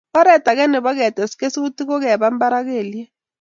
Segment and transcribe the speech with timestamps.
[0.19, 3.09] Oret agenge nebo ketes kesutik ko keba mbar ak kelyek